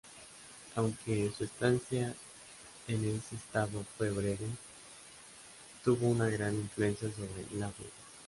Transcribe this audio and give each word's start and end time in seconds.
Aunque 0.77 1.31
su 1.37 1.43
estancia 1.43 2.15
en 2.87 3.05
ese 3.05 3.35
estado 3.35 3.85
fue 3.99 4.09
breve, 4.09 4.47
tuvo 5.83 6.07
una 6.07 6.27
gran 6.27 6.55
influencia 6.55 7.07
sobre 7.13 7.45
Lawler. 7.51 7.91